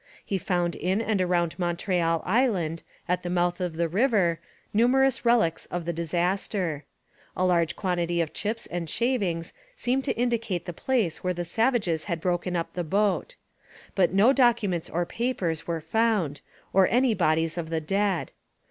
[0.25, 4.39] He found in and around Montreal Island, at the mouth of the river,
[4.73, 6.85] numerous relics of the disaster.
[7.37, 12.05] A large quantity of chips and shavings seemed to indicate the place where the savages
[12.05, 13.35] had broken up the boat.
[13.93, 16.41] But no documents or papers were found
[16.73, 18.31] nor any bodies of the dead.